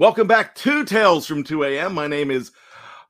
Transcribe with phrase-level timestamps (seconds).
[0.00, 1.92] Welcome back to Tales from 2 a.m.
[1.92, 2.52] My name is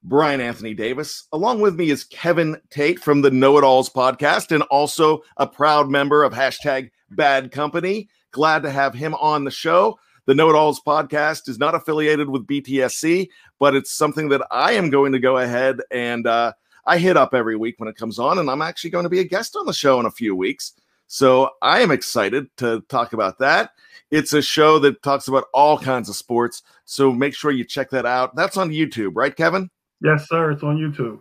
[0.03, 1.29] Brian Anthony Davis.
[1.33, 5.47] Along with me is Kevin Tate from the Know It Alls podcast and also a
[5.47, 8.09] proud member of hashtag Bad Company.
[8.33, 10.01] Glad to have him on the show.
[10.27, 13.29] The Know It Alls podcast is not affiliated with BTSC,
[13.61, 16.55] but it's something that I am going to go ahead and uh,
[16.87, 19.21] I hit up every week when it comes on, and I'm actually going to be
[19.21, 20.73] a guest on the show in a few weeks.
[21.13, 23.73] So I am excited to talk about that.
[24.13, 26.63] It's a show that talks about all kinds of sports.
[26.85, 28.37] So make sure you check that out.
[28.37, 29.71] That's on YouTube, right, Kevin?
[30.01, 30.53] Yes, sir.
[30.53, 31.19] It's on YouTube.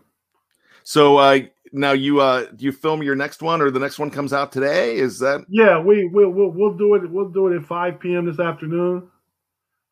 [0.84, 1.40] So uh,
[1.72, 4.52] now you uh, do you film your next one, or the next one comes out
[4.52, 4.96] today?
[4.96, 5.44] Is that?
[5.50, 7.10] Yeah, we we'll we'll, we'll do it.
[7.10, 8.28] We'll do it at 5 p.m.
[8.28, 9.10] this afternoon.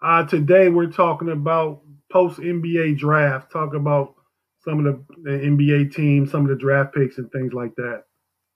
[0.03, 3.51] Uh, today we're talking about post NBA draft.
[3.51, 4.13] Talk about
[4.63, 8.03] some of the, the NBA teams, some of the draft picks, and things like that.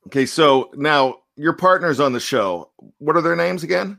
[0.08, 2.72] Okay, so now your partners on the show.
[2.98, 3.98] What are their names again?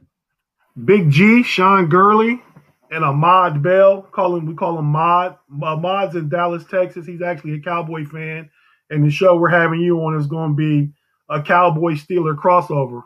[0.84, 2.42] Big G, Sean Gurley,
[2.90, 4.02] and Ahmad Bell.
[4.02, 5.36] Call him, we call him Mod.
[5.62, 7.06] Ahmad's in Dallas, Texas.
[7.06, 8.50] He's actually a Cowboy fan.
[8.90, 10.92] And the show we're having you on is going to be
[11.28, 13.02] a Cowboy Steeler crossover.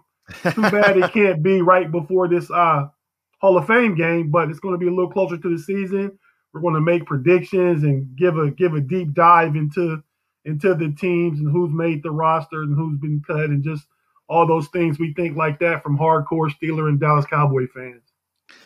[0.53, 2.87] Too bad it can't be right before this uh,
[3.39, 6.19] Hall of Fame game, but it's going to be a little closer to the season.
[6.53, 10.03] We're going to make predictions and give a give a deep dive into
[10.45, 13.87] into the teams and who's made the roster and who's been cut and just
[14.29, 18.03] all those things we think like that from hardcore Steeler and Dallas Cowboy fans.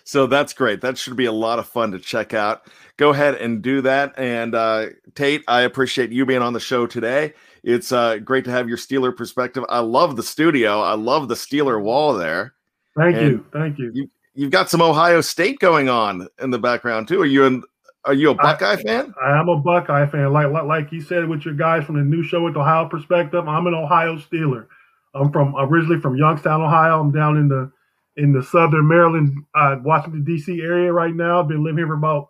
[0.05, 0.81] So that's great.
[0.81, 2.67] That should be a lot of fun to check out.
[2.97, 4.19] Go ahead and do that.
[4.19, 7.35] And uh, Tate, I appreciate you being on the show today.
[7.63, 9.65] It's uh, great to have your Steeler perspective.
[9.69, 10.81] I love the studio.
[10.81, 12.55] I love the Steeler wall there.
[12.97, 13.47] Thank and you.
[13.53, 13.91] Thank you.
[13.95, 14.11] you.
[14.35, 17.21] You've got some Ohio State going on in the background too.
[17.21, 17.63] Are you in?
[18.07, 19.15] Are you a Buckeye I, fan?
[19.23, 20.33] I am a Buckeye fan.
[20.33, 23.47] Like, like like you said with your guys from the new show with Ohio perspective,
[23.47, 24.67] I'm an Ohio Steeler.
[25.15, 27.01] I'm from originally from Youngstown, Ohio.
[27.01, 27.71] I'm down in the
[28.17, 30.61] in the southern Maryland, uh, Washington D.C.
[30.61, 31.41] area right now.
[31.41, 32.29] I've been living here for about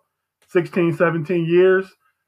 [0.49, 1.85] 16, 17 years,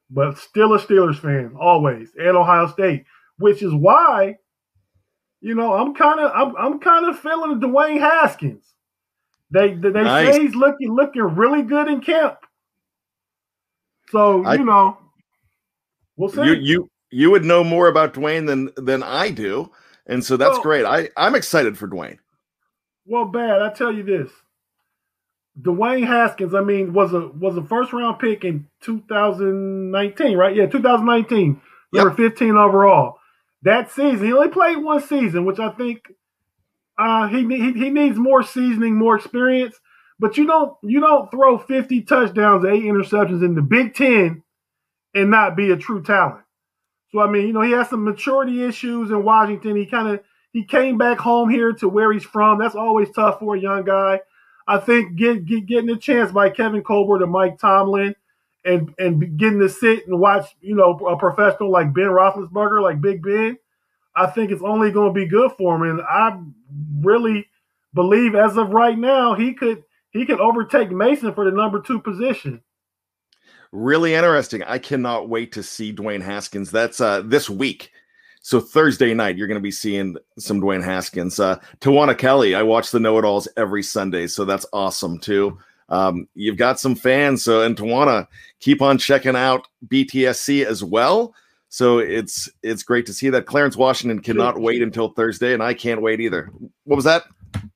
[0.10, 3.06] but still a Steelers fan always, and Ohio State,
[3.38, 4.38] which is why,
[5.42, 8.66] you know, I'm kind of I'm I'm kind of feeling Dwayne Haskins.
[9.52, 10.34] They they nice.
[10.34, 12.38] say he's looking looking really good in camp.
[14.10, 14.98] So I, you know,
[16.18, 16.44] we'll see.
[16.44, 19.72] You you you would know more about Dwayne than than I do.
[20.06, 20.86] And so that's well, great.
[20.86, 22.18] I, I'm excited for Dwayne.
[23.06, 23.62] Well, bad.
[23.62, 24.32] I tell you this.
[25.62, 30.56] Dwayne Haskins, I mean, was a was a first round pick in 2019, right?
[30.56, 31.62] Yeah, 2019.
[31.94, 32.18] Number yep.
[32.18, 33.20] 15 overall.
[33.62, 36.12] That season, he only played one season, which I think
[36.98, 39.80] uh, he, he he needs more seasoning, more experience.
[40.20, 44.44] But you don't you don't throw 50 touchdowns, eight interceptions in the Big Ten
[45.14, 46.43] and not be a true talent.
[47.14, 49.76] So I mean, you know, he has some maturity issues in Washington.
[49.76, 50.20] He kind of
[50.52, 52.60] he came back home here to where he's from.
[52.60, 54.22] That's always tough for a young guy.
[54.68, 58.16] I think get, get, getting a chance by Kevin Colbert and Mike Tomlin
[58.66, 63.02] and and getting to sit and watch, you know, a professional like Ben Roethlisberger, like
[63.02, 63.58] Big Ben,
[64.16, 65.84] I think it's only going to be good for him.
[65.84, 66.40] And I
[67.00, 67.48] really
[67.94, 72.00] believe, as of right now, he could he could overtake Mason for the number two
[72.00, 72.62] position
[73.74, 74.64] really interesting.
[74.64, 76.72] I cannot wait to see Dwayne Haskins.
[76.72, 77.92] That's uh, this week.
[78.42, 81.40] So Thursday night, you're going to be seeing some Dwayne Haskins.
[81.40, 85.58] Uh, Tawana Kelly, I watch the Know It Alls every Sunday, so that's awesome too.
[85.90, 88.28] Um, you've got some fans, so and Tawana,
[88.60, 91.34] keep on checking out BTSC as well.
[91.70, 93.46] So it's it's great to see that.
[93.46, 96.52] Clarence Washington cannot wait until Thursday, and I can't wait either.
[96.84, 97.24] What was that?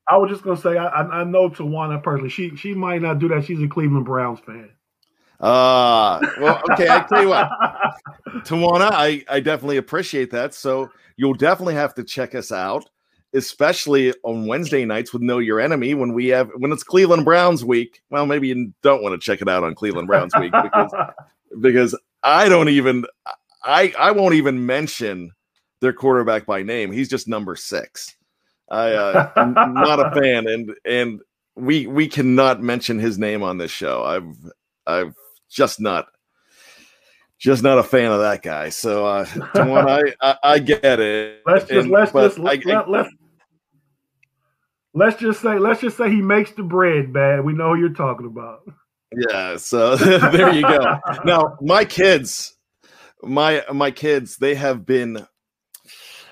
[0.10, 2.30] I was just gonna say I, I know Tawana personally.
[2.30, 3.46] She she might not do that.
[3.46, 4.70] She's a Cleveland Browns fan.
[5.40, 6.90] Uh well, okay.
[6.90, 7.50] I tell you what,
[8.44, 10.56] Tawana, I I definitely appreciate that.
[10.56, 12.90] So you'll definitely have to check us out,
[13.36, 17.64] especially on Wednesday nights with Know Your Enemy when we have when it's Cleveland Browns
[17.64, 18.02] week.
[18.10, 20.92] Well, maybe you don't want to check it out on Cleveland Browns week because
[21.62, 23.06] because I don't even
[23.64, 25.32] I I won't even mention
[25.82, 26.92] their quarterback by name.
[26.92, 28.16] He's just number six.
[28.70, 31.22] I uh, I'm not a fan, and and
[31.56, 34.04] we we cannot mention his name on this show.
[34.04, 34.36] I've
[34.86, 35.16] I've
[35.50, 36.08] just not
[37.40, 38.70] just not a fan of that guy.
[38.70, 41.42] So uh I, I, I get it.
[41.46, 43.10] Let's just and, let's just I, let, let's
[44.94, 47.44] let's just say let's just say he makes the bread bad.
[47.44, 48.62] We know who you're talking about.
[49.16, 51.00] Yeah, so there you go.
[51.24, 52.56] now my kids,
[53.24, 55.26] my my kids, they have been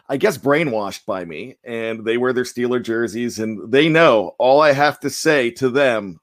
[0.07, 4.61] I guess brainwashed by me and they wear their Steeler jerseys and they know all
[4.61, 6.19] I have to say to them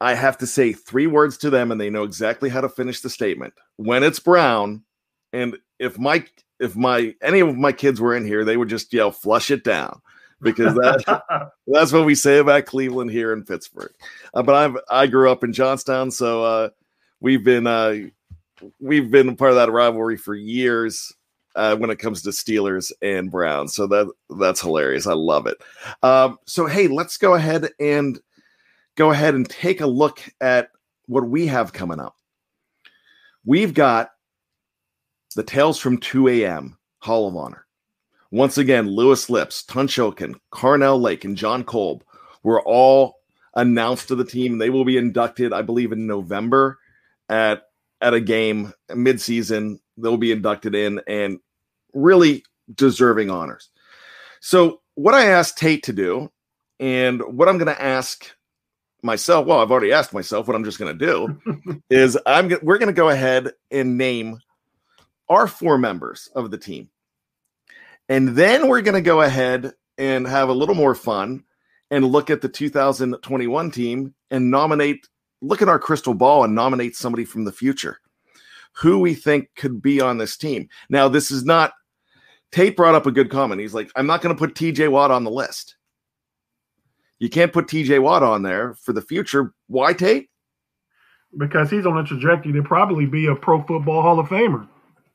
[0.00, 3.00] I have to say three words to them and they know exactly how to finish
[3.00, 3.54] the statement.
[3.76, 4.84] When it's brown,
[5.32, 6.24] and if my
[6.58, 9.64] if my any of my kids were in here, they would just yell flush it
[9.64, 10.00] down
[10.40, 13.92] because that that's what we say about Cleveland here in Pittsburgh.
[14.34, 16.68] Uh, but I've I grew up in Johnstown, so uh,
[17.20, 17.96] we've been uh,
[18.80, 21.12] we've been part of that rivalry for years.
[21.54, 25.06] Uh, when it comes to Steelers and Browns, so that that's hilarious.
[25.06, 25.56] I love it.
[26.02, 28.20] Um, so hey, let's go ahead and
[28.96, 30.70] go ahead and take a look at
[31.06, 32.16] what we have coming up.
[33.44, 34.10] We've got
[35.36, 36.78] the Tales from 2 a.m.
[36.98, 37.66] Hall of Honor.
[38.32, 42.02] Once again, Louis Lipps, Tunchilkin, Carnell Lake, and Jon Kolb
[42.42, 43.16] were all
[43.54, 44.58] announced to the team.
[44.58, 46.78] They will be inducted, I believe, in November
[47.28, 47.62] at
[48.00, 49.78] at a game midseason.
[49.96, 51.38] They'll be inducted in and
[51.94, 52.44] really
[52.74, 53.70] deserving honors.
[54.40, 56.30] So, what I asked Tate to do,
[56.80, 58.35] and what I'm going to ask
[59.02, 62.78] myself, well, I've already asked myself what I'm just going to do, is I'm we're
[62.78, 64.38] going to go ahead and name
[65.28, 66.88] our four members of the team.
[68.08, 71.42] And then we're going to go ahead and have a little more fun
[71.90, 75.08] and look at the 2021 team and nominate,
[75.40, 77.98] look at our crystal ball and nominate somebody from the future
[78.76, 80.68] who we think could be on this team.
[80.90, 81.72] Now, this is not,
[82.52, 83.60] Tate brought up a good comment.
[83.60, 85.76] He's like, I'm not going to put TJ Watt on the list.
[87.18, 89.54] You can't put TJ Watt on there for the future.
[89.68, 90.28] Why, Tate?
[91.36, 94.68] Because he's on a trajectory to probably be a pro football Hall of Famer.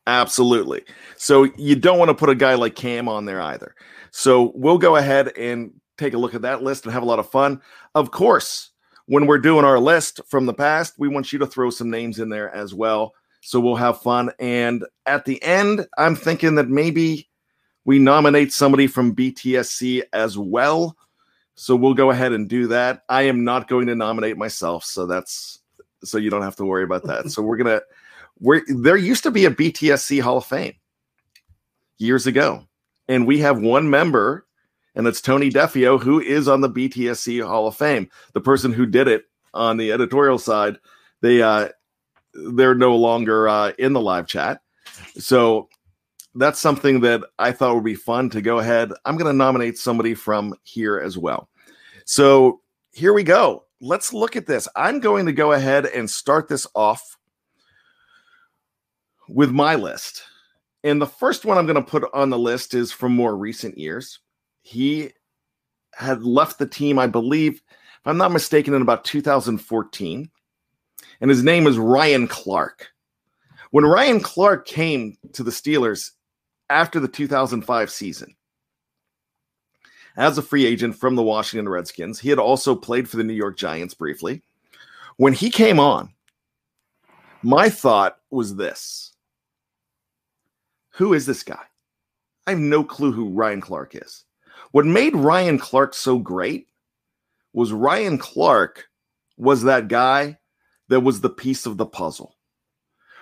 [0.07, 0.83] Absolutely.
[1.15, 3.75] So you don't want to put a guy like Cam on there either.
[4.11, 7.19] So we'll go ahead and take a look at that list and have a lot
[7.19, 7.61] of fun.
[7.93, 8.71] Of course,
[9.05, 12.19] when we're doing our list from the past, we want you to throw some names
[12.19, 13.13] in there as well.
[13.41, 14.31] So we'll have fun.
[14.39, 17.29] And at the end, I'm thinking that maybe
[17.85, 20.95] we nominate somebody from BTSC as well.
[21.55, 23.03] So we'll go ahead and do that.
[23.09, 24.83] I am not going to nominate myself.
[24.85, 25.59] So that's
[26.03, 27.29] so you don't have to worry about that.
[27.29, 27.83] So we're going to
[28.35, 30.73] where there used to be a BTSC Hall of Fame
[31.97, 32.67] years ago,
[33.07, 34.47] and we have one member,
[34.95, 38.09] and it's Tony Defeo, who is on the BTSC Hall of Fame.
[38.33, 40.77] The person who did it on the editorial side,
[41.21, 41.69] they uh,
[42.33, 44.61] they're no longer uh, in the live chat,
[45.17, 45.69] so
[46.35, 48.91] that's something that I thought would be fun to go ahead.
[49.05, 51.49] I'm going to nominate somebody from here as well.
[52.05, 52.61] So
[52.91, 53.65] here we go.
[53.81, 54.67] Let's look at this.
[54.75, 57.17] I'm going to go ahead and start this off
[59.27, 60.23] with my list.
[60.83, 63.77] And the first one I'm going to put on the list is from more recent
[63.77, 64.19] years.
[64.61, 65.11] He
[65.93, 70.29] had left the team, I believe, if I'm not mistaken, in about 2014.
[71.19, 72.87] And his name is Ryan Clark.
[73.71, 76.11] When Ryan Clark came to the Steelers
[76.71, 78.35] after the 2005 season,
[80.17, 83.33] as a free agent from the Washington Redskins, he had also played for the New
[83.33, 84.41] York Giants briefly.
[85.17, 86.13] When he came on,
[87.43, 89.13] my thought was this
[90.95, 91.63] who is this guy?
[92.45, 94.25] I have no clue who Ryan Clark is.
[94.71, 96.67] What made Ryan Clark so great
[97.53, 98.87] was Ryan Clark
[99.37, 100.37] was that guy
[100.89, 102.35] that was the piece of the puzzle.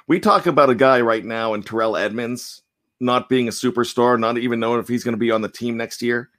[0.08, 2.64] We talk about a guy right now in Terrell Edmunds
[3.00, 5.78] not being a superstar, not even knowing if he's going to be on the team
[5.78, 6.30] next year.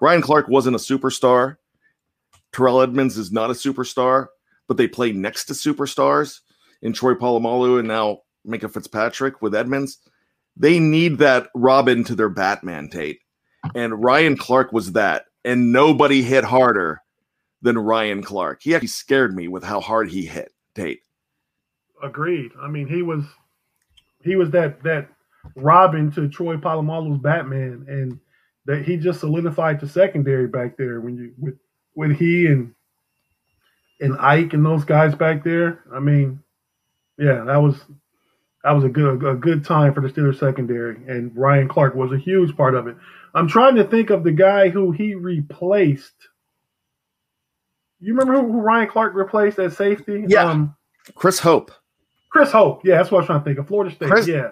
[0.00, 1.56] Ryan Clark wasn't a superstar.
[2.52, 4.28] Terrell Edmunds is not a superstar,
[4.66, 6.40] but they play next to superstars
[6.82, 9.98] in Troy Polamalu and now Minkah Fitzpatrick with Edmunds.
[10.56, 13.20] They need that Robin to their Batman, Tate.
[13.74, 15.26] And Ryan Clark was that.
[15.44, 17.02] And nobody hit harder
[17.62, 18.62] than Ryan Clark.
[18.62, 21.00] He actually scared me with how hard he hit, Tate.
[22.02, 22.52] Agreed.
[22.60, 23.24] I mean, he was
[24.22, 25.08] he was that that
[25.54, 28.18] Robin to Troy Polamalu's Batman, and
[28.66, 31.58] that he just solidified the secondary back there when you with
[31.94, 32.74] with he and
[34.00, 35.84] and Ike and those guys back there.
[35.92, 36.40] I mean,
[37.18, 37.76] yeah, that was
[38.64, 42.12] that was a good a good time for the Steelers secondary, and Ryan Clark was
[42.12, 42.96] a huge part of it.
[43.34, 46.14] I'm trying to think of the guy who he replaced.
[48.00, 50.24] You remember who, who Ryan Clark replaced at safety?
[50.26, 50.76] Yeah, um,
[51.14, 51.70] Chris Hope.
[52.30, 52.84] Chris Hope.
[52.84, 53.68] Yeah, that's what I was trying to think of.
[53.68, 54.10] Florida State.
[54.10, 54.50] Chris, yeah.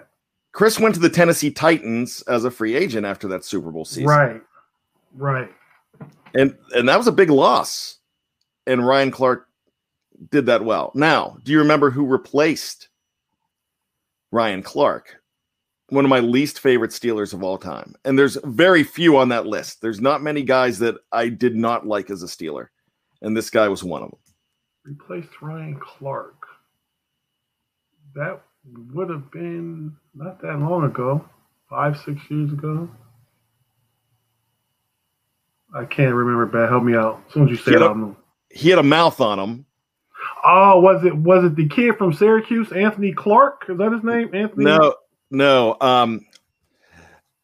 [0.55, 4.05] Chris went to the Tennessee Titans as a free agent after that Super Bowl season.
[4.05, 4.41] Right.
[5.13, 5.51] Right.
[6.33, 7.97] And and that was a big loss.
[8.65, 9.49] And Ryan Clark
[10.31, 10.93] did that well.
[10.95, 12.87] Now, do you remember who replaced
[14.31, 15.21] Ryan Clark,
[15.89, 17.93] one of my least favorite Steelers of all time.
[18.05, 19.81] And there's very few on that list.
[19.81, 22.67] There's not many guys that I did not like as a Steeler.
[23.21, 24.19] And this guy was one of them.
[24.85, 26.47] Replaced Ryan Clark.
[28.15, 28.41] That
[28.93, 31.23] would have been not that long ago,
[31.69, 32.89] five, six years ago.
[35.73, 37.21] I can't remember, but help me out.
[37.27, 38.15] As soon as you say he it,
[38.49, 39.65] he had a mouth on him
[40.43, 43.65] Oh, was it was it the kid from Syracuse, Anthony Clark?
[43.67, 44.33] Is that his name?
[44.33, 44.65] Anthony?
[44.65, 44.95] No,
[45.31, 45.77] no.
[45.81, 46.25] Um,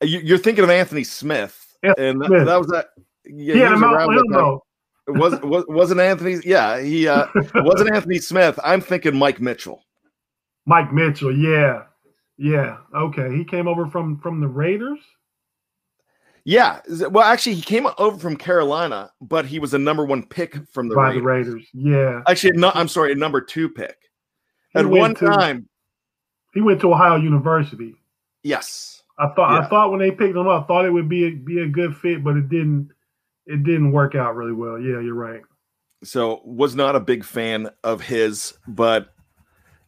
[0.02, 2.46] you, are thinking of Anthony Smith, Anthony and that, Smith.
[2.46, 2.90] that, was that.
[3.26, 4.64] Yeah, he had a mouth that him though.
[5.08, 6.38] It was was wasn't Anthony?
[6.46, 8.60] Yeah, he uh, wasn't Anthony Smith.
[8.64, 9.84] I'm thinking Mike Mitchell.
[10.66, 11.84] Mike Mitchell, yeah,
[12.38, 12.78] yeah.
[12.96, 15.00] Okay, he came over from from the Raiders.
[16.44, 16.80] Yeah,
[17.12, 20.90] well, actually, he came over from Carolina, but he was a number one pick from
[20.90, 21.20] the by Raiders.
[21.22, 21.68] the Raiders.
[21.74, 23.96] Yeah, Actually, no, I'm sorry, a number two pick.
[24.74, 25.70] He At one to- time,
[26.54, 27.94] he went to Ohio University.
[28.44, 29.66] yes, I thought Yeah.
[29.66, 31.68] I thought when they picked him up, I thought it would be a, be a
[31.68, 32.90] good fit, but it didn't.
[33.46, 34.80] It didn't work out really well.
[34.80, 35.42] Yeah, you're right.
[36.04, 39.14] so was not a big fan of his, but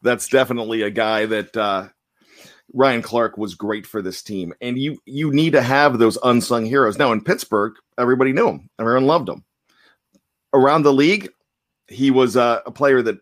[0.03, 1.87] that's definitely a guy that uh,
[2.73, 4.53] Ryan Clark was great for this team.
[4.61, 6.97] And you you need to have those unsung heroes.
[6.97, 9.43] Now in Pittsburgh, everybody knew him, everyone loved him.
[10.53, 11.29] Around the league,
[11.87, 13.15] he was uh, a player that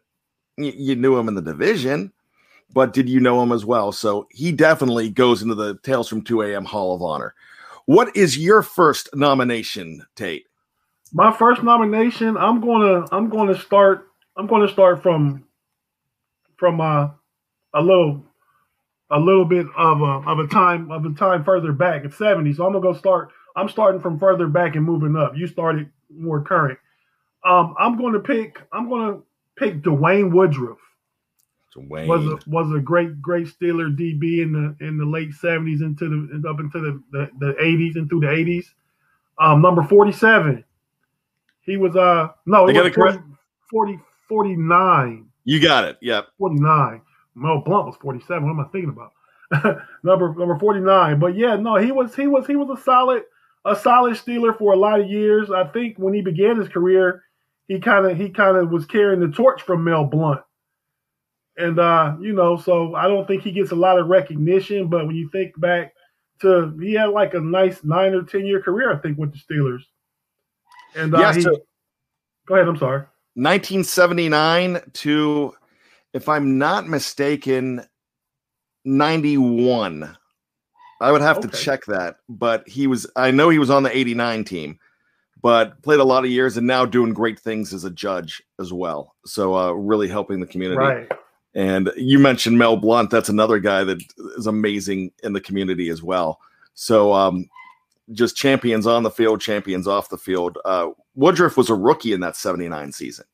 [0.58, 2.12] y- you knew him in the division,
[2.74, 3.92] but did you know him as well?
[3.92, 6.66] So he definitely goes into the Tales from 2 a.m.
[6.66, 7.34] Hall of Honor.
[7.86, 10.46] What is your first nomination, Tate?
[11.14, 14.08] My first nomination, I'm gonna I'm gonna start
[14.38, 15.44] I'm gonna start from
[16.62, 17.10] from uh,
[17.74, 18.24] a little
[19.10, 22.54] a little bit of a of a time of a time further back at 70.
[22.54, 23.30] So I'm gonna go start.
[23.56, 25.36] I'm starting from further back and moving up.
[25.36, 26.78] You started more current.
[27.44, 29.22] Um, I'm gonna pick I'm gonna
[29.58, 30.78] pick Dwayne Woodruff.
[31.76, 32.06] Dwayne.
[32.06, 36.08] was a, was a great great Steeler DB in the in the late seventies into
[36.08, 38.72] the up into the the, the eighties and through the eighties.
[39.40, 40.64] Um, number forty seven.
[41.62, 43.20] He was uh no, got was it 40,
[43.72, 44.00] 40
[44.30, 45.31] 49.
[45.44, 45.98] You got it.
[46.02, 46.28] Yep.
[46.38, 47.02] 49.
[47.36, 48.44] Mel Blount was 47.
[48.44, 49.12] What am I thinking about?
[50.04, 51.20] number number 49.
[51.20, 53.24] But yeah, no, he was he was he was a solid
[53.66, 55.50] a solid Steeler for a lot of years.
[55.52, 57.24] I think when he began his career,
[57.68, 60.42] he kind of he kind of was carrying the torch from Mel Blount.
[61.58, 65.06] And uh, you know, so I don't think he gets a lot of recognition, but
[65.06, 65.94] when you think back
[66.42, 69.40] to he had like a nice 9 or 10 year career I think with the
[69.40, 69.82] Steelers.
[70.96, 71.58] And uh, Yeah, he, so-
[72.48, 73.04] go ahead, I'm sorry.
[73.36, 75.54] 1979 to,
[76.14, 77.86] if I'm not mistaken,
[78.86, 80.18] 91.
[81.00, 83.96] I would have to check that, but he was, I know he was on the
[83.96, 84.80] 89 team,
[85.42, 88.72] but played a lot of years and now doing great things as a judge as
[88.72, 89.16] well.
[89.26, 90.78] So, uh, really helping the community.
[90.78, 91.12] Right.
[91.56, 93.10] And you mentioned Mel Blount.
[93.10, 94.02] That's another guy that
[94.38, 96.40] is amazing in the community as well.
[96.76, 97.50] So, um,
[98.12, 100.58] just champions on the field, champions off the field.
[100.66, 103.26] Uh, Woodruff was a rookie in that 79 season.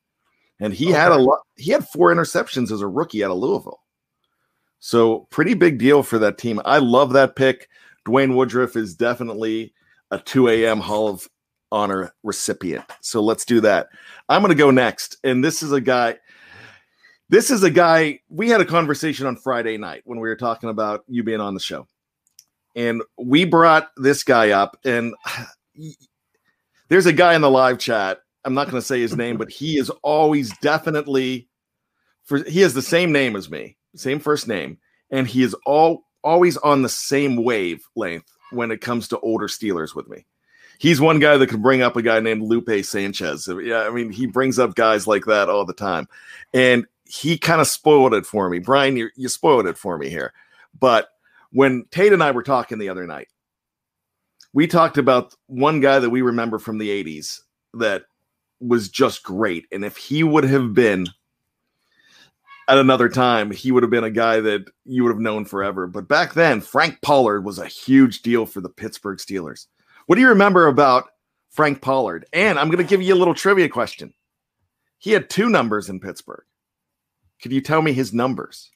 [0.60, 3.80] And he had a lot, he had four interceptions as a rookie out of Louisville.
[4.80, 6.60] So, pretty big deal for that team.
[6.64, 7.68] I love that pick.
[8.06, 9.72] Dwayne Woodruff is definitely
[10.10, 10.80] a 2 a.m.
[10.80, 11.28] Hall of
[11.70, 12.84] Honor recipient.
[13.00, 13.88] So, let's do that.
[14.28, 15.16] I'm going to go next.
[15.24, 16.16] And this is a guy,
[17.28, 20.70] this is a guy, we had a conversation on Friday night when we were talking
[20.70, 21.86] about you being on the show.
[22.76, 25.14] And we brought this guy up, and
[26.88, 28.20] there's a guy in the live chat.
[28.44, 31.48] I'm not going to say his name, but he is always definitely
[32.24, 34.78] for he has the same name as me, same first name,
[35.10, 39.94] and he is all always on the same wavelength when it comes to older Steelers
[39.94, 40.26] with me.
[40.78, 43.48] He's one guy that can bring up a guy named Lupe Sanchez.
[43.62, 46.06] Yeah, I mean, he brings up guys like that all the time.
[46.54, 48.60] And he kind of spoiled it for me.
[48.60, 50.32] Brian, you, you spoiled it for me here.
[50.78, 51.08] But
[51.50, 53.28] when Tate and I were talking the other night,
[54.58, 57.38] we talked about one guy that we remember from the 80s
[57.74, 58.06] that
[58.58, 59.66] was just great.
[59.70, 61.06] And if he would have been
[62.66, 65.86] at another time, he would have been a guy that you would have known forever.
[65.86, 69.68] But back then, Frank Pollard was a huge deal for the Pittsburgh Steelers.
[70.06, 71.04] What do you remember about
[71.50, 72.26] Frank Pollard?
[72.32, 74.12] And I'm going to give you a little trivia question.
[74.98, 76.42] He had two numbers in Pittsburgh.
[77.40, 78.72] Could you tell me his numbers?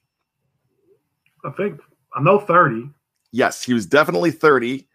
[1.44, 1.80] I think
[2.14, 2.88] I know 30.
[3.32, 4.86] Yes, he was definitely 30.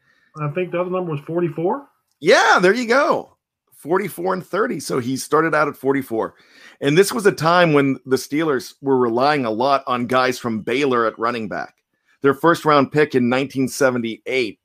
[0.41, 1.88] I think the other number was 44.
[2.20, 3.38] Yeah, there you go.
[3.74, 4.79] 44 and 30.
[4.79, 6.36] So he started out at 44.
[6.82, 10.62] And this was a time when the Steelers were relying a lot on guys from
[10.62, 11.75] Baylor at running back.
[12.22, 14.60] Their first round pick in 1978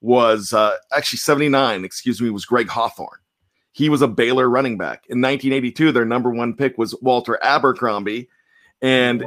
[0.00, 3.18] was uh, actually 79, excuse me, was Greg Hawthorne.
[3.72, 5.04] He was a Baylor running back.
[5.08, 8.28] In 1982, their number one pick was Walter Abercrombie.
[8.82, 9.24] And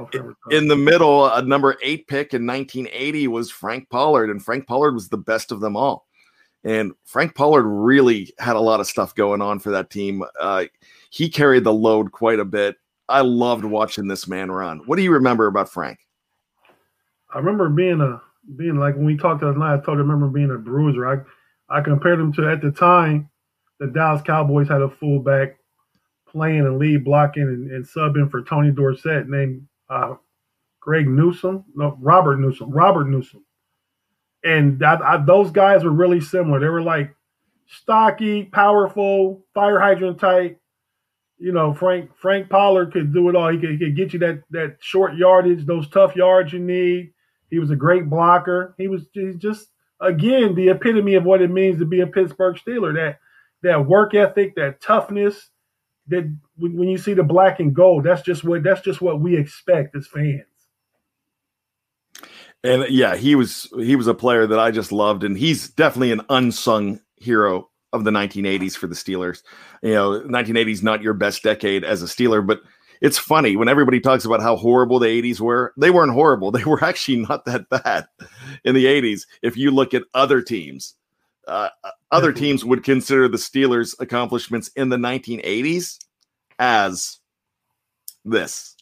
[0.51, 4.93] in the middle, a number eight pick in 1980 was Frank Pollard, and Frank Pollard
[4.93, 6.05] was the best of them all.
[6.65, 10.23] And Frank Pollard really had a lot of stuff going on for that team.
[10.39, 10.65] Uh,
[11.09, 12.75] he carried the load quite a bit.
[13.07, 14.79] I loved watching this man run.
[14.85, 15.99] What do you remember about Frank?
[17.33, 18.21] I remember being a
[18.57, 19.75] being like when we talked last night.
[19.75, 21.07] I told I remember being a bruiser.
[21.07, 21.21] I
[21.69, 23.29] I compared him to at the time
[23.79, 25.57] the Dallas Cowboys had a fullback
[26.35, 30.15] playing and lead blocking and, and subbing for Tony Dorsett named uh,
[30.81, 31.63] Greg Newsom.
[31.73, 32.69] No, Robert Newsom.
[32.69, 33.45] Robert Newsom.
[34.43, 36.59] And I, those guys were really similar.
[36.59, 37.15] They were like
[37.67, 40.59] stocky, powerful, fire hydrant type.
[41.37, 43.49] You know, Frank Frank Pollard could do it all.
[43.51, 47.11] He could, he could get you that that short yardage, those tough yards you need.
[47.49, 48.75] He was a great blocker.
[48.77, 49.67] He was just
[50.01, 52.93] again the epitome of what it means to be a Pittsburgh Steeler.
[52.93, 53.19] That
[53.63, 55.49] that work ethic, that toughness.
[56.07, 59.35] That when you see the black and gold, that's just what that's just what we
[59.35, 60.43] expect as fans.
[62.63, 66.11] And yeah, he was he was a player that I just loved, and he's definitely
[66.11, 69.41] an unsung hero of the 1980s for the Steelers.
[69.81, 72.61] You know, 1980s not your best decade as a Steeler, but
[73.01, 75.73] it's funny when everybody talks about how horrible the 80s were.
[75.77, 76.51] They weren't horrible.
[76.55, 78.07] They were actually not that bad
[78.63, 79.21] in the 80s.
[79.41, 80.95] If you look at other teams,
[81.47, 81.69] uh,
[82.11, 85.99] other teams would consider the Steelers' accomplishments in the 1980s
[86.59, 87.19] as
[88.23, 88.75] this,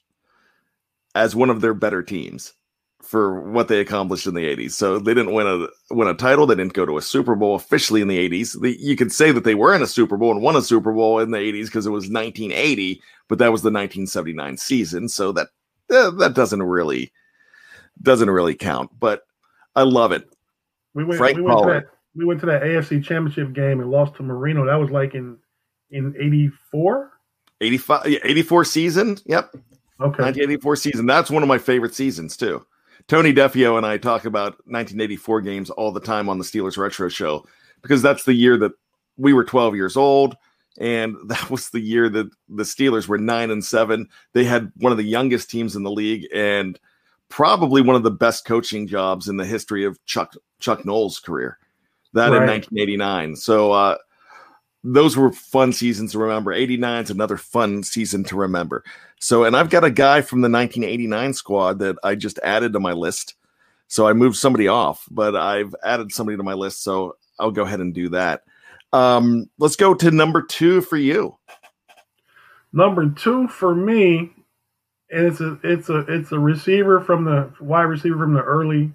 [1.15, 2.53] as one of their better teams
[3.01, 4.71] for what they accomplished in the 80s.
[4.71, 6.47] So they didn't win a win a title.
[6.47, 8.59] They didn't go to a Super Bowl officially in the 80s.
[8.61, 10.93] They, you could say that they were in a Super Bowl and won a Super
[10.93, 15.09] Bowl in the 80s because it was 1980, but that was the 1979 season.
[15.09, 15.49] So that
[15.91, 17.11] uh, that doesn't really
[18.01, 18.89] doesn't really count.
[18.99, 19.23] But
[19.75, 20.27] I love it.
[20.93, 23.89] We went, Frank we went, to that, we went to that AFC Championship game and
[23.89, 24.65] lost to Marino.
[24.65, 25.37] That was like in
[25.91, 27.11] in 84.
[27.61, 29.17] 85 84 season.
[29.25, 29.51] Yep.
[29.53, 30.23] Okay.
[30.23, 31.05] 1984 season.
[31.05, 32.65] That's one of my favorite seasons too.
[33.07, 37.09] Tony Defeo and I talk about 1984 games all the time on the Steelers Retro
[37.09, 37.45] Show
[37.81, 38.71] because that's the year that
[39.17, 40.35] we were 12 years old,
[40.79, 44.07] and that was the year that the Steelers were nine and seven.
[44.33, 46.79] They had one of the youngest teams in the league and
[47.29, 51.57] probably one of the best coaching jobs in the history of Chuck Chuck Noll's career.
[52.13, 52.43] That right.
[52.43, 53.35] in 1989.
[53.35, 53.97] So uh,
[54.83, 56.51] those were fun seasons to remember.
[56.51, 58.83] 89 is another fun season to remember.
[59.19, 62.79] So, and I've got a guy from the 1989 squad that I just added to
[62.79, 63.35] my list.
[63.87, 66.83] So I moved somebody off, but I've added somebody to my list.
[66.83, 68.43] So I'll go ahead and do that.
[68.91, 71.37] Um, let's go to number two for you.
[72.73, 74.31] Number two for me,
[75.11, 78.91] and it's a it's a it's a receiver from the wide receiver from the early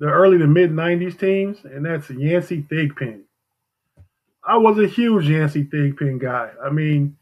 [0.00, 3.22] the early to mid '90s teams, and that's Yancey Thigpen.
[4.46, 6.50] I was a huge Yancey Thigpen guy.
[6.62, 7.16] I mean,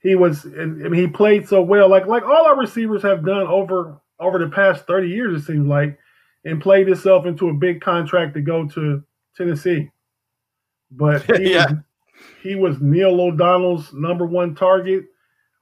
[0.00, 3.24] he was and I mean, he played so well, like like all our receivers have
[3.24, 5.98] done over over the past 30 years, it seems like,
[6.44, 9.02] and played himself into a big contract to go to
[9.36, 9.90] Tennessee.
[10.90, 11.66] But he, yeah.
[11.66, 11.78] was,
[12.42, 15.04] he was Neil O'Donnell's number one target.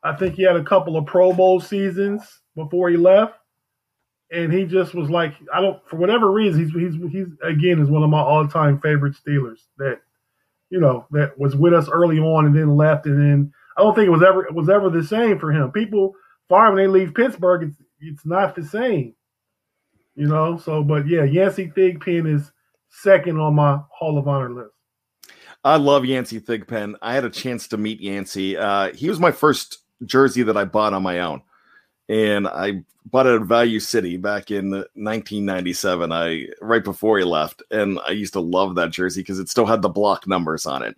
[0.03, 2.23] I think he had a couple of Pro Bowl seasons
[2.55, 3.35] before he left.
[4.35, 7.89] And he just was like, I don't for whatever reason, he's he's he's again is
[7.89, 10.01] one of my all time favorite Steelers that,
[10.71, 13.95] you know, that was with us early on and then left and then I don't
[13.95, 15.71] think it was ever it was ever the same for him.
[15.73, 16.15] People
[16.49, 19.15] far when they leave Pittsburgh, it's it's not the same.
[20.15, 22.53] You know, so but yeah, Yancey Thigpen is
[22.91, 24.71] second on my Hall of Honor list.
[25.65, 26.95] I love Yancey Thigpen.
[27.01, 28.57] I had a chance to meet Yancey.
[28.57, 31.43] Uh, he was my first jersey that I bought on my own,
[32.09, 36.13] and I bought it at Value City back in 1997.
[36.13, 39.67] I right before he left, and I used to love that jersey because it still
[39.67, 40.97] had the block numbers on it.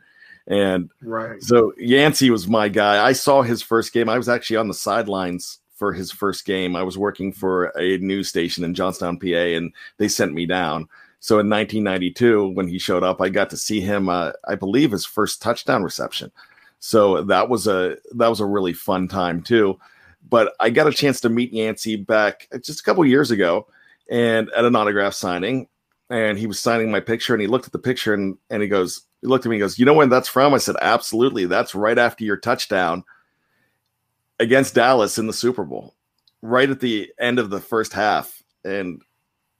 [0.49, 1.43] And right.
[1.43, 3.05] so Yancey was my guy.
[3.05, 4.09] I saw his first game.
[4.09, 6.77] I was actually on the sidelines for his first game.
[6.77, 10.89] I was working for a news station in Johnstown, PA, and they sent me down.
[11.19, 14.09] So in 1992, when he showed up, I got to see him.
[14.09, 16.31] Uh, I believe his first touchdown reception.
[16.79, 19.79] So that was a that was a really fun time too.
[20.29, 23.69] But I got a chance to meet Yancey back uh, just a couple years ago,
[24.11, 25.69] and at an autograph signing,
[26.11, 28.69] and he was signing my picture, and he looked at the picture and and he
[28.69, 30.55] goes, he looked at me and goes, You know when that's from?
[30.55, 31.47] I said, Absolutely.
[31.47, 33.05] That's right after your touchdown
[34.39, 35.95] against Dallas in the Super Bowl,
[36.43, 38.43] right at the end of the first half.
[38.65, 39.03] And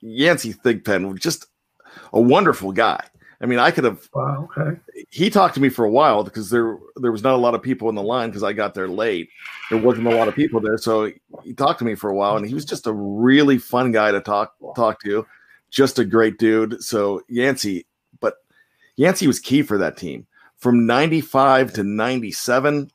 [0.01, 1.47] Yancey Thigpen just
[2.13, 3.05] a wonderful guy.
[3.41, 4.09] I mean, I could have.
[4.15, 4.49] Wow.
[4.57, 4.79] Okay.
[5.11, 7.63] He talked to me for a while because there there was not a lot of
[7.63, 9.29] people in the line because I got there late.
[9.71, 11.13] There wasn't a lot of people there, so
[11.45, 14.11] he talked to me for a while, and he was just a really fun guy
[14.11, 15.27] to talk talk to.
[15.71, 16.83] Just a great dude.
[16.83, 17.87] So Yancey,
[18.21, 18.37] but
[18.97, 22.91] Yancey was key for that team from 95 to 97.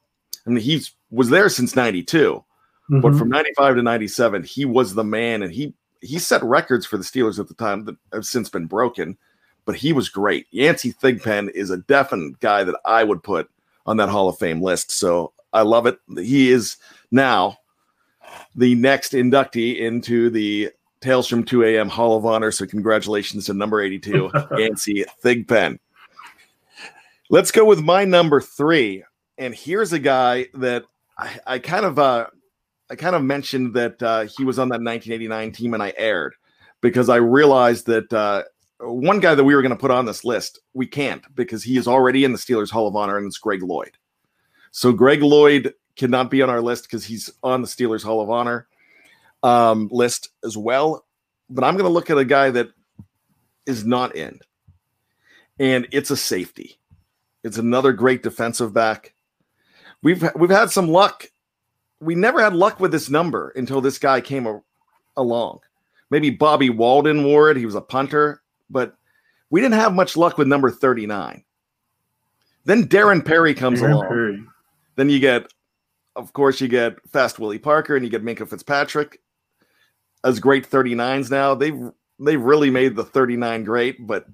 [0.46, 3.02] I mean, he was there since 92, mm-hmm.
[3.02, 6.98] but from 95 to 97, he was the man and he he set records for
[6.98, 9.18] the Steelers at the time that have since been broken,
[9.66, 10.48] but he was great.
[10.52, 13.50] Yancey Thigpen is a definite guy that I would put
[13.86, 14.92] on that Hall of Fame list.
[14.92, 16.00] So I love it.
[16.18, 16.78] He is
[17.12, 17.58] now
[18.56, 20.72] the next inductee into the
[21.02, 21.90] Tales from 2 a.m.
[21.90, 22.52] Hall of Honor.
[22.52, 25.80] So congratulations to number 82, Yancey Thigpen.
[27.30, 29.04] Let's go with my number three.
[29.38, 30.84] And here's a guy that
[31.18, 32.28] I, I kind of uh,
[32.90, 36.36] I kind of mentioned that uh, he was on that 1989 team, and I aired
[36.82, 38.44] because I realized that uh,
[38.82, 41.78] one guy that we were going to put on this list, we can't because he
[41.78, 43.98] is already in the Steelers Hall of Honor, and it's Greg Lloyd.
[44.72, 48.30] So Greg Lloyd cannot be on our list because he's on the Steelers Hall of
[48.30, 48.68] Honor
[49.44, 51.06] um, list as well.
[51.50, 52.70] But I'm going to look at a guy that
[53.66, 54.40] is not in,
[55.60, 56.80] and it's a safety.
[57.44, 59.14] It's another great defensive back.
[60.04, 61.26] We've we've had some luck.
[62.00, 64.62] We never had luck with this number until this guy came a,
[65.18, 65.60] along.
[66.10, 67.58] Maybe Bobby Walden wore it.
[67.58, 68.42] He was a punter,
[68.72, 68.96] but
[69.50, 71.44] we didn't have much luck with number 39.
[72.66, 74.08] Then Darren Perry comes Darren along.
[74.08, 74.44] Perry.
[74.96, 75.52] Then you get,
[76.16, 79.20] of course, you get Fast Willie Parker and you get Minkah Fitzpatrick
[80.24, 81.56] as great 39s now.
[81.56, 84.26] They've they've really made the 39 great, but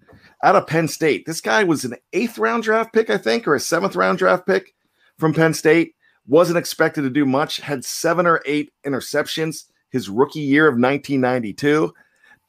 [0.44, 3.56] out of Penn State, this guy was an eighth round draft pick, I think, or
[3.56, 4.76] a seventh round draft pick
[5.18, 5.96] from Penn State.
[6.28, 11.94] Wasn't expected to do much, had seven or eight interceptions his rookie year of 1992.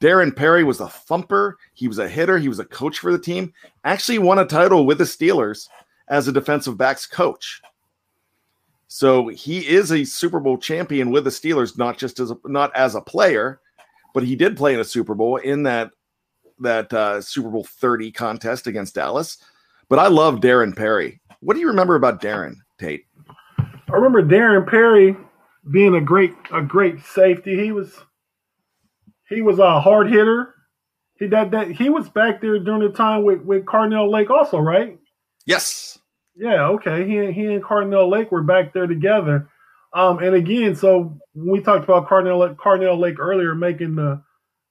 [0.01, 1.59] Darren Perry was a thumper.
[1.75, 2.39] He was a hitter.
[2.39, 3.53] He was a coach for the team.
[3.85, 5.69] Actually, won a title with the Steelers
[6.09, 7.61] as a defensive backs coach.
[8.87, 12.75] So he is a Super Bowl champion with the Steelers, not just as a, not
[12.75, 13.61] as a player,
[14.15, 15.91] but he did play in a Super Bowl in that
[16.61, 19.39] that uh, Super Bowl 30 contest against Dallas.
[19.89, 21.21] But I love Darren Perry.
[21.41, 23.07] What do you remember about Darren Tate?
[23.59, 25.17] I remember Darren Perry
[25.71, 27.57] being a great a great safety.
[27.57, 27.95] He was
[29.29, 30.55] he was a hard hitter.
[31.19, 34.59] He that that he was back there during the time with with Carnell Lake also,
[34.59, 34.99] right?
[35.47, 35.99] Yes.
[36.37, 36.69] Yeah.
[36.69, 37.07] Okay.
[37.07, 39.49] He he and Carnell Lake were back there together.
[39.93, 44.23] Um, and again, so we talked about Carnell Carnell Lake earlier making the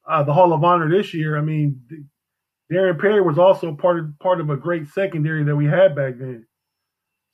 [0.08, 1.38] uh, the Hall of Honor this year.
[1.38, 1.82] I mean,
[2.72, 6.17] Darren Perry was also part of part of a great secondary that we had back
[6.17, 6.46] then.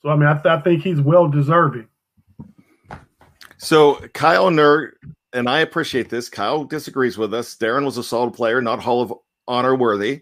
[0.01, 1.87] So I mean, I, th- I think he's well deserving.
[3.57, 4.91] So Kyle Nerd,
[5.33, 6.29] and I appreciate this.
[6.29, 7.55] Kyle disagrees with us.
[7.55, 9.13] Darren was a solid player, not Hall of
[9.47, 10.21] Honor worthy.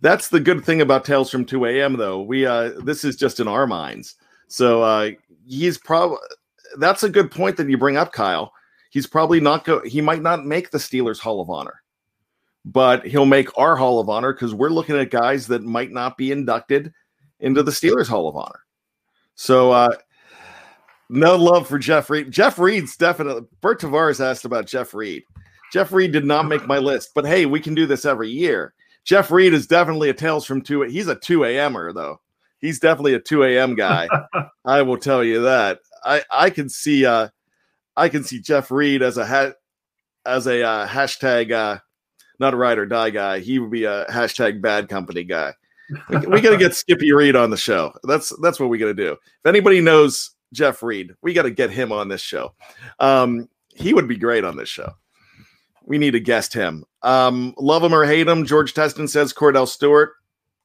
[0.00, 1.96] That's the good thing about Tales from 2 a.m.
[1.96, 2.22] though.
[2.22, 4.16] We uh this is just in our minds.
[4.48, 5.10] So uh
[5.44, 6.18] he's probably
[6.78, 8.52] that's a good point that you bring up, Kyle.
[8.90, 11.82] He's probably not go he might not make the Steelers Hall of Honor,
[12.64, 16.16] but he'll make our Hall of Honor because we're looking at guys that might not
[16.16, 16.92] be inducted
[17.40, 18.60] into the Steelers Hall of Honor.
[19.34, 19.96] So uh
[21.12, 22.30] no love for Jeff Reed.
[22.30, 23.46] Jeff Reed's definitely.
[23.60, 25.24] Bert Tavares asked about Jeff Reed.
[25.72, 28.74] Jeff Reed did not make my list, but hey, we can do this every year.
[29.04, 30.82] Jeff Reed is definitely a Tales from 2.
[30.82, 32.20] He's a 2 a.m.er, though.
[32.60, 33.74] He's definitely a 2 a.m.
[33.74, 34.08] guy.
[34.64, 35.80] I will tell you that.
[36.04, 37.28] I, I can see uh
[37.96, 39.52] I can see Jeff Reed as a ha-
[40.24, 41.78] as a uh, hashtag uh,
[42.38, 43.40] not a ride or die guy.
[43.40, 45.52] He would be a hashtag bad company guy.
[46.08, 47.92] We, we got to get Skippy Reed on the show.
[48.04, 49.12] That's that's what we got to do.
[49.12, 51.14] If anybody knows Jeff Reed.
[51.22, 52.54] We got to get him on this show.
[52.98, 54.92] Um, he would be great on this show.
[55.84, 56.84] We need to guest him.
[57.02, 58.46] Um, love him or hate him.
[58.46, 60.12] George Teston says Kordell Stewart.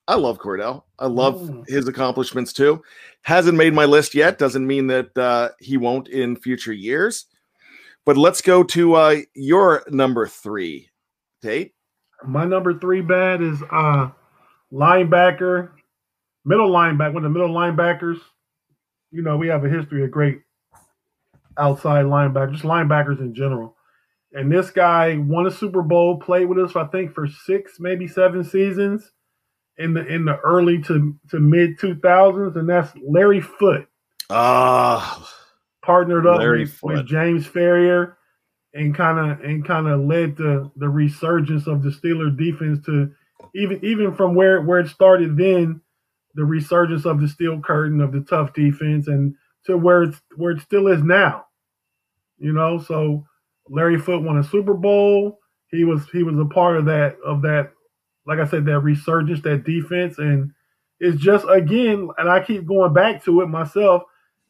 [0.08, 0.84] I love Cordell.
[1.00, 1.68] I love mm.
[1.68, 2.82] his accomplishments too.
[3.24, 4.38] Hasn't made my list yet.
[4.38, 7.26] Doesn't mean that uh, he won't in future years.
[8.06, 10.90] But let's go to uh, your number three,
[11.42, 11.74] Tate.
[12.26, 14.10] My number three bad is uh,
[14.72, 15.72] linebacker,
[16.46, 18.20] middle linebacker, one of the middle linebackers
[19.12, 20.42] you know, we have a history of great
[21.58, 23.76] outside linebackers, just linebackers in general.
[24.34, 28.08] And this guy won a Super Bowl, played with us, I think, for six, maybe
[28.08, 29.12] seven seasons
[29.78, 33.88] in the in the early to, to mid two thousands, and that's Larry Foote.
[34.30, 35.26] Ah, uh,
[35.84, 38.16] partnered up with, with, James Farrior,
[38.74, 43.12] and kind of and kind of led the the resurgence of the Steeler defense to
[43.56, 45.82] even even from where where it started then
[46.38, 50.52] the resurgence of the steel curtain of the tough defense and to where it's where
[50.52, 51.48] it still is now.
[52.38, 53.26] You know, so
[53.68, 55.40] Larry Foote won a Super Bowl.
[55.72, 57.72] He was he was a part of that of that,
[58.28, 60.52] like I said, that resurgence, that defense, and
[61.00, 64.04] it's just again, and I keep going back to it myself.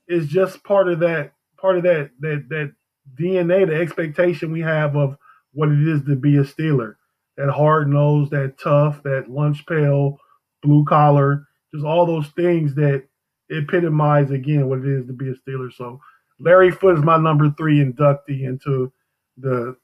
[0.08, 2.73] It's just part of that part of that that that
[3.17, 5.17] DNA, the expectation we have of
[5.54, 6.95] what it is to be a Steeler.
[7.38, 10.17] That hard nose, that tough, that lunch pail,
[10.62, 11.46] blue collar
[11.77, 13.03] just all those things that
[13.51, 15.71] epitomize again what it is to be a Steeler.
[15.71, 16.01] So
[16.39, 18.91] Larry Foote is my number three inductee into
[19.37, 19.77] the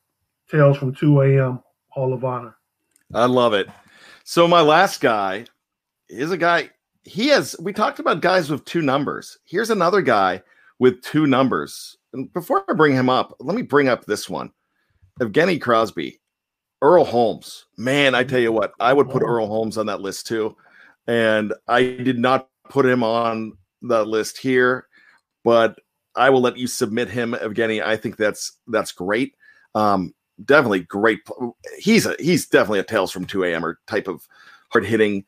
[0.49, 1.63] Tales from 2 a.m.
[1.89, 2.57] Hall of Honor.
[3.13, 3.67] I love it.
[4.23, 5.45] So my last guy
[6.09, 6.71] is a guy.
[7.03, 7.55] He has.
[7.59, 9.37] We talked about guys with two numbers.
[9.45, 10.41] Here's another guy
[10.79, 11.97] with two numbers.
[12.13, 14.51] And before I bring him up, let me bring up this one.
[15.21, 16.19] Evgeny Crosby,
[16.81, 17.65] Earl Holmes.
[17.77, 20.55] Man, I tell you what, I would put Earl Holmes on that list too
[21.07, 24.87] and I did not put him on the list here,
[25.43, 25.79] but
[26.15, 27.83] I will let you submit him, Evgeny.
[27.83, 29.35] I think that's that's great.
[29.75, 30.13] Um,
[30.45, 31.19] definitely great.
[31.79, 33.65] He's a he's definitely a Tales from 2 a.m.
[33.65, 34.27] Or type of
[34.69, 35.25] hard hitting,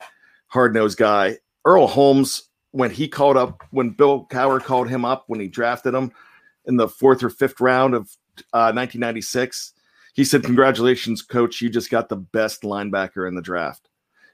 [0.48, 1.38] hard nosed guy.
[1.66, 5.94] Earl Holmes, when he called up, when Bill Cowher called him up when he drafted
[5.94, 6.12] him
[6.66, 8.04] in the fourth or fifth round of
[8.54, 9.74] uh, 1996,
[10.14, 11.62] he said, "Congratulations, coach!
[11.62, 13.90] You just got the best linebacker in the draft."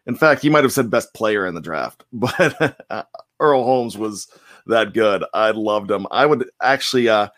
[0.08, 2.78] In fact, he might have said best player in the draft, but
[3.40, 4.28] Earl Holmes was
[4.68, 5.24] that good.
[5.34, 6.08] I loved him.
[6.12, 7.10] I would actually.
[7.10, 7.30] Uh,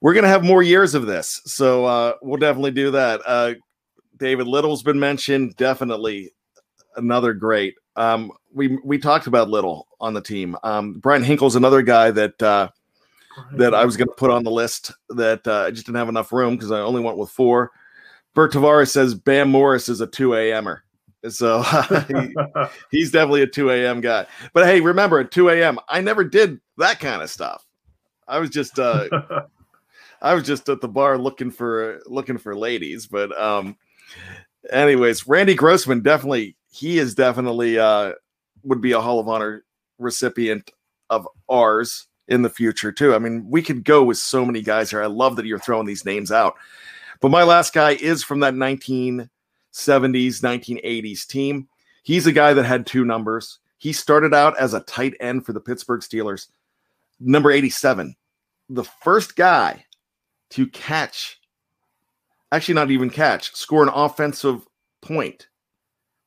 [0.00, 3.20] we're gonna have more years of this, so uh, we'll definitely do that.
[3.26, 3.54] Uh,
[4.16, 5.56] David Little's been mentioned.
[5.56, 6.30] Definitely
[6.96, 7.74] another great.
[7.96, 10.56] Um, we we talked about Little on the team.
[10.62, 12.68] Um, Bryan Hinkle's another guy that uh,
[13.52, 16.08] that I was going to put on the list that uh, I just didn't have
[16.08, 17.70] enough room because I only went with four.
[18.34, 20.84] Bert Tavares says Bam Morris is a two a.m.er.
[21.26, 21.62] So
[22.08, 22.34] he,
[22.90, 24.00] he's definitely a 2 a.m.
[24.00, 24.26] guy.
[24.52, 27.64] But hey, remember at 2 a.m., I never did that kind of stuff.
[28.26, 29.08] I was just uh
[30.22, 33.06] I was just at the bar looking for looking for ladies.
[33.06, 33.76] But um
[34.70, 38.12] anyways, Randy Grossman definitely he is definitely uh
[38.62, 39.64] would be a Hall of Honor
[39.98, 40.70] recipient
[41.10, 43.14] of ours in the future too.
[43.14, 45.02] I mean, we could go with so many guys here.
[45.02, 46.54] I love that you're throwing these names out.
[47.20, 49.28] But my last guy is from that 19-
[49.78, 51.68] 70s, 1980s team.
[52.02, 53.58] He's a guy that had two numbers.
[53.78, 56.48] He started out as a tight end for the Pittsburgh Steelers,
[57.20, 58.16] number 87.
[58.70, 59.84] The first guy
[60.50, 61.40] to catch,
[62.50, 64.66] actually, not even catch, score an offensive
[65.00, 65.48] point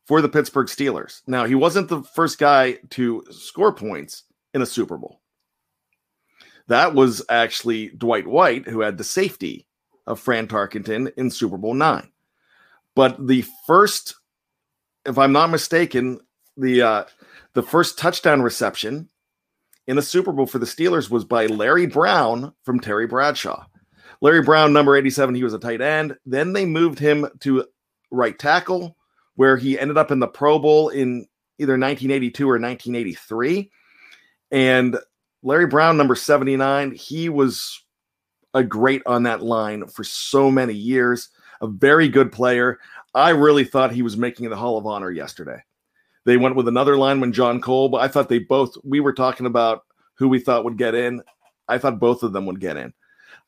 [0.06, 1.22] for the Pittsburgh Steelers.
[1.28, 5.20] Now, he wasn't the first guy to score points in a Super Bowl.
[6.68, 9.68] That was actually Dwight White, who had the safety
[10.08, 12.12] of Fran Tarkenton in Super Bowl nine.
[12.96, 14.16] But the first,
[15.06, 16.20] if I'm not mistaken,
[16.58, 17.04] the uh,
[17.54, 19.10] the first touchdown reception
[19.88, 23.66] in the Super Bowl for the Steelers was by Larry Brown from Terry Bradshaw.
[24.22, 26.16] Larry Brown, number 87, he was a tight end.
[26.26, 27.66] Then they moved him to
[28.12, 28.96] right tackle,
[29.36, 31.26] where he ended up in the Pro Bowl in
[31.58, 33.72] either 1982 or 1983.
[34.52, 34.98] And
[35.44, 37.84] Larry Brown, number 79, he was
[38.54, 41.30] a great on that line for so many years
[41.62, 42.80] a very good player.
[43.14, 45.64] I really thought he was making the Hall of Honor yesterday.
[46.26, 49.46] They went with another lineman, Jon Kolb, but I thought they both, we were talking
[49.46, 51.22] about who we thought would get in.
[51.68, 52.94] I thought both of them would get in.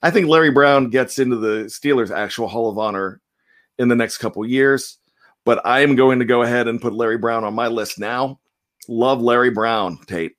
[0.02, 3.21] I think Larry Brown gets into the Steelers' actual Hall of Honor
[3.78, 4.97] in the next couple years,
[5.45, 8.39] but I am going to go ahead and put Larry Brown on my list now.
[8.88, 10.36] Love Larry Brown, Tate.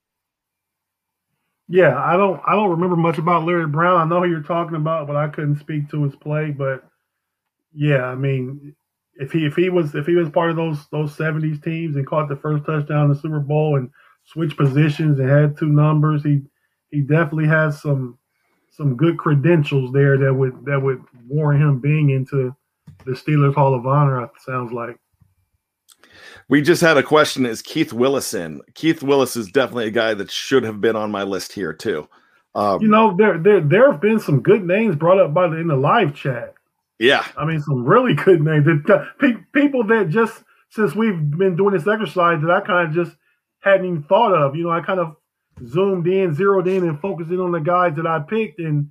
[1.69, 3.97] Yeah, I don't I don't remember much about Larry Brown.
[3.99, 6.51] I know who you're talking about, but I couldn't speak to his play.
[6.51, 6.85] But
[7.75, 8.75] yeah, I mean,
[9.17, 12.07] if he if he was if he was part of those those seventies teams and
[12.07, 13.91] caught the first touchdown in the Super Bowl and
[14.25, 16.43] switched positions and had two numbers, he
[16.91, 18.19] he definitely has some
[18.71, 22.55] some good credentials there that would that would warrant him being into
[23.05, 24.25] the Steelers Hall of Honor.
[24.25, 24.97] It sounds like.
[26.49, 28.61] We just had a question: Is Keith Willis in?
[28.75, 32.09] Keith Willis is definitely a guy that should have been on my list here too.
[32.55, 35.57] Um, you know, there there there have been some good names brought up by the
[35.57, 36.54] in the live chat.
[36.99, 37.27] Yeah.
[37.37, 38.67] I mean, some really good names.
[38.89, 39.07] Uh,
[39.53, 43.17] people that just, since we've been doing this exercise, that I kind of just
[43.61, 44.57] hadn't even thought of.
[44.57, 45.17] You know, I kind of
[45.67, 48.89] zoomed in, zeroed in, and focused in on the guys that I picked and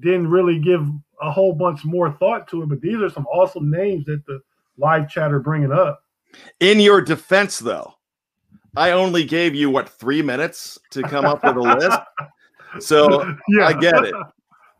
[0.00, 0.86] didn't really give
[1.20, 2.68] a whole bunch more thought to it.
[2.68, 4.40] But these are some awesome names that the
[4.78, 6.02] live chat are bringing up.
[6.60, 7.94] In your defense, though,
[8.76, 11.98] I only gave you, what, three minutes to come up with a list?
[12.80, 13.68] So yeah.
[13.68, 14.14] I get it.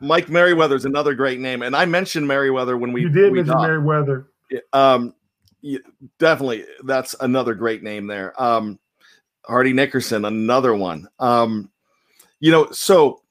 [0.00, 3.38] Mike Merriweather is another great name, and I mentioned Merriweather when we you did we
[3.38, 3.68] mention talked.
[3.68, 4.28] Merriweather.
[4.72, 5.14] Um,
[5.62, 5.78] yeah,
[6.18, 8.40] definitely, that's another great name there.
[8.40, 8.78] Um,
[9.46, 11.08] Hardy Nickerson, another one.
[11.18, 11.70] Um,
[12.40, 13.22] you know, so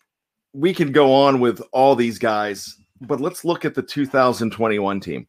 [0.53, 5.27] we can go on with all these guys, but let's look at the 2021 team.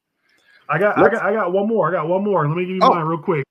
[0.68, 1.88] I got, I got, I got one more.
[1.88, 2.46] I got one more.
[2.48, 2.90] Let me give you oh.
[2.90, 3.44] mine real quick.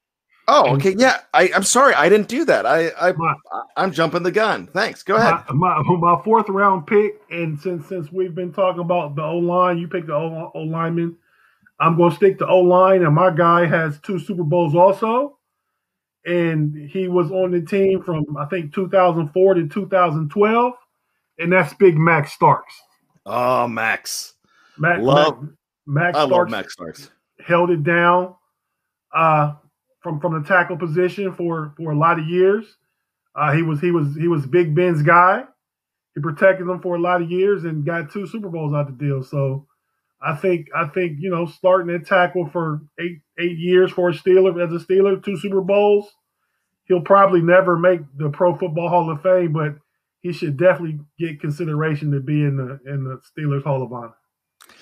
[0.47, 0.95] Oh, okay.
[0.97, 2.65] Yeah, I, am sorry, I didn't do that.
[2.65, 3.33] I, I, my,
[3.77, 4.67] I'm jumping the gun.
[4.67, 5.01] Thanks.
[5.01, 5.43] Go ahead.
[5.49, 9.37] My, my, my, fourth round pick, and since since we've been talking about the O
[9.37, 11.17] line, you picked the O, o lineman.
[11.79, 15.39] I'm going to stick to O line, and my guy has two Super Bowls also,
[16.25, 20.73] and he was on the team from I think 2004 to 2012,
[21.39, 22.73] and that's Big Max Starks.
[23.25, 24.33] Oh, Max.
[24.77, 25.49] Max love
[25.87, 26.15] Max.
[26.15, 27.09] I Starks love Max Starks.
[27.43, 28.35] Held it down.
[29.13, 29.53] Uh,
[30.05, 32.77] from from the tackle position for for a lot of years.
[33.35, 35.43] Uh, he was he was he was Big Ben's guy.
[36.13, 38.93] He protected them for a lot of years and got two Super Bowls out the
[38.93, 39.23] deal.
[39.23, 39.65] So
[40.21, 44.13] I think I think you know starting at tackle for eight eight years for a
[44.13, 46.07] Steeler as a Steeler, two Super Bowls.
[46.85, 49.77] He'll probably never make the Pro Football Hall of Fame, but
[50.21, 54.13] he should definitely get consideration to be in the in the Steelers Hall of Honor.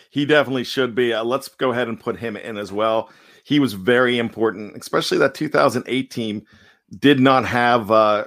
[0.09, 1.13] he definitely should be.
[1.13, 3.09] Uh, let's go ahead and put him in as well.
[3.43, 6.45] He was very important, especially that 2008 team
[6.99, 8.25] did not have uh,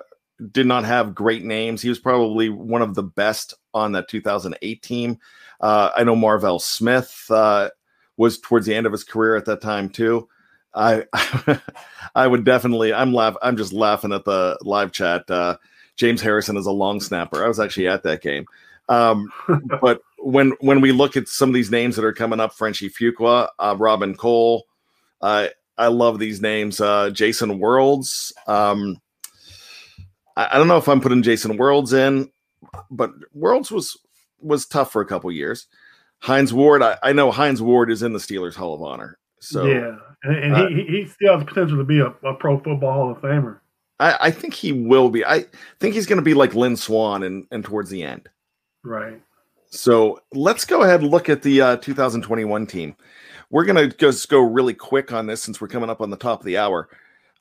[0.53, 1.83] did not have great names.
[1.83, 5.19] He was probably one of the best on that 2008 team.
[5.61, 7.71] Uh, I know Marvel Smith uh,
[8.17, 10.29] was towards the end of his career at that time too.
[10.75, 11.05] I
[12.15, 12.93] I would definitely.
[12.93, 13.37] I'm laugh.
[13.43, 15.29] I'm just laughing at the live chat.
[15.31, 15.57] Uh,
[15.97, 17.43] James Harrison is a long snapper.
[17.45, 18.45] I was actually at that game.
[18.89, 19.33] Um,
[19.81, 22.91] but when when we look at some of these names that are coming up, Frenchie
[22.91, 24.67] Fuqua, uh, Robin Cole,
[25.21, 25.49] uh,
[25.79, 26.81] I love these names.
[26.81, 28.33] Uh, Jason Worilds.
[28.47, 29.01] Um,
[30.37, 32.31] I, I, don't know if I'm putting Jason Worilds in,
[32.91, 33.97] but Worilds was
[34.41, 35.67] was tough for a couple years.
[36.21, 39.19] Hines Ward, I, I, know Hines Ward is in the Steelers Hall of Honor.
[39.39, 42.59] So yeah, and, and uh, he he still has potential to be a, a Pro
[42.59, 43.59] Football Hall of Famer.
[43.99, 45.25] I, I think he will be.
[45.25, 45.47] I
[45.81, 48.29] think he's going to be like Lynn Swann and and towards the end.
[48.83, 49.21] Right.
[49.69, 52.97] So let's go ahead and look at the uh, 2021 team.
[53.51, 56.17] We're going to just go really quick on this since we're coming up on the
[56.17, 56.89] top of the hour.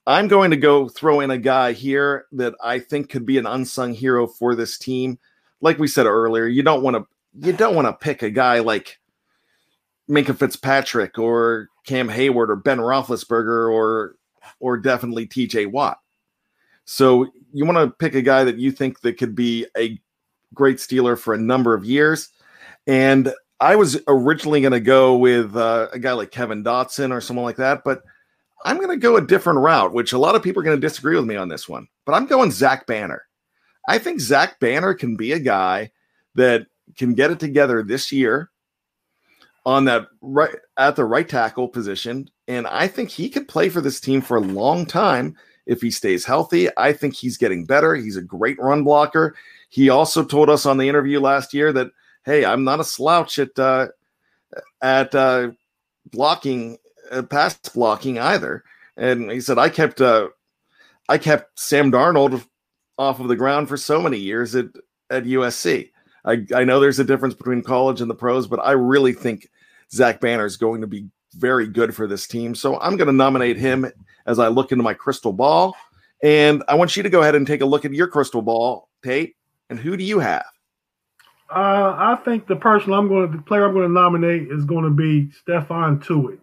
[0.07, 3.47] I'm going to go throw in a guy here that I think could be an
[3.47, 5.17] unsung hero for this team.
[5.61, 8.59] Like we said earlier, you don't want to you don't want to pick a guy
[8.59, 8.99] like
[10.09, 14.15] Minkah Fitzpatrick or Cam Heyward or Ben Roethlisberger or
[14.59, 15.65] or definitely T.J.
[15.67, 15.99] Watt.
[16.85, 19.99] So you want to pick a guy that you think that could be a
[20.53, 22.29] great Steeler for a number of years.
[22.85, 27.21] And I was originally going to go with uh, a guy like Kevin Dotson or
[27.21, 28.03] someone like that, but
[28.65, 30.87] I'm going to go a different route, which a lot of people are going to
[30.87, 31.87] disagree with me on this one.
[32.05, 33.23] But I'm going Zach Banner.
[33.87, 35.91] I think Zach Banner can be a guy
[36.35, 38.49] that can get it together this year
[39.65, 43.81] on that right at the right tackle position, and I think he could play for
[43.81, 46.67] this team for a long time if he stays healthy.
[46.77, 47.95] I think he's getting better.
[47.95, 49.35] He's a great run blocker.
[49.69, 51.91] He also told us on the interview last year that
[52.25, 53.87] hey, I'm not a slouch at uh,
[54.81, 55.51] at uh,
[56.11, 56.77] blocking,
[57.11, 58.63] uh, pass blocking either.
[58.97, 60.29] And he said I kept uh,
[61.07, 62.45] I kept Sam Darnold
[62.97, 64.67] off of the ground for so many years at
[65.09, 65.91] at USC.
[66.25, 69.47] I, I know there's a difference between college and the pros, but I really think
[69.91, 72.55] Zach Banner is going to be very good for this team.
[72.55, 73.85] So I'm going to nominate him
[74.25, 75.75] as I look into my crystal ball.
[76.23, 78.89] And I want you to go ahead and take a look at your crystal ball,
[79.03, 79.35] Tate.
[79.69, 80.45] And who do you have?
[81.49, 84.65] Uh, I think the person I'm going to, the player I'm going to nominate is
[84.65, 86.39] going to be Stephon Tuitt.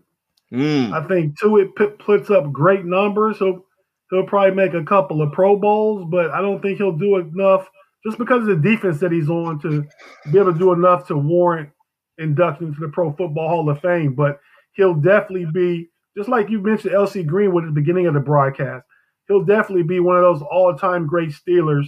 [0.52, 0.92] Mm.
[0.92, 3.38] I think Tuitt p- puts up great numbers.
[3.38, 3.64] He'll,
[4.10, 7.68] he'll probably make a couple of Pro Bowls, but I don't think he'll do enough
[8.04, 9.84] just because of the defense that he's on to
[10.30, 11.70] be able to do enough to warrant
[12.18, 14.14] induction into the Pro Football Hall of Fame.
[14.14, 14.40] But
[14.72, 18.84] he'll definitely be, just like you mentioned LC Greenwood at the beginning of the broadcast,
[19.26, 21.86] he'll definitely be one of those all time great Steelers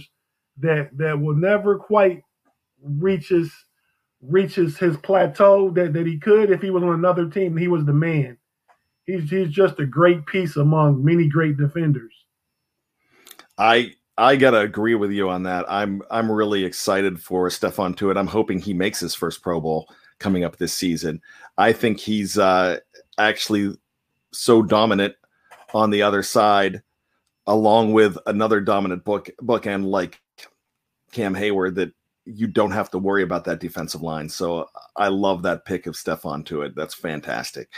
[0.57, 2.23] that that will never quite
[2.85, 3.51] reaches
[4.21, 7.55] reaches his plateau that, that he could if he was on another team.
[7.57, 8.37] He was the man.
[9.05, 12.13] He's he's just a great piece among many great defenders.
[13.57, 15.65] I I gotta agree with you on that.
[15.67, 18.17] I'm I'm really excited for stefan Stephon Tuitt.
[18.17, 19.87] I'm hoping he makes his first Pro Bowl
[20.19, 21.21] coming up this season.
[21.57, 22.79] I think he's uh,
[23.17, 23.75] actually
[24.33, 25.15] so dominant
[25.73, 26.81] on the other side,
[27.47, 30.19] along with another dominant book book and like
[31.11, 31.93] Cam Heyward that
[32.25, 34.27] you don't have to worry about that defensive line.
[34.29, 36.75] So I love that pick of Stephon Tuitt.
[36.75, 37.69] That's fantastic.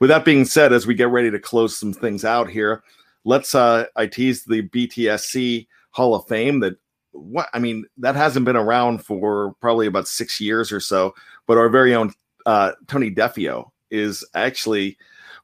[0.00, 2.82] With that being said, as we get ready to close some things out here,
[3.24, 6.76] let's uh I tease the BTSC Hall of Fame that
[7.12, 11.14] what I mean that hasn't been around for probably about six years or so.
[11.46, 12.12] But our very own
[12.46, 14.96] uh, Tony Defeo is actually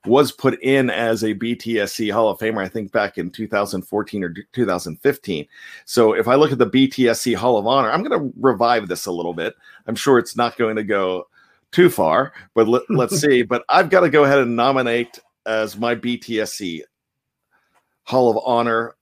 [0.07, 4.35] was put in as a BTSC Hall of Famer, I think back in 2014 or
[4.53, 5.47] 2015.
[5.85, 9.07] So if I look at the BTSC Hall of Honor, I'm going to revive this
[9.07, 9.55] a little bit.
[9.87, 11.27] I'm sure it's not going to go
[11.73, 13.43] too far, but let, us see.
[13.43, 16.83] But I've got to go ahead and nominate as my BTSC
[18.05, 18.95] Hall of Honor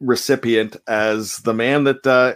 [0.00, 2.34] recipient as the man that uh,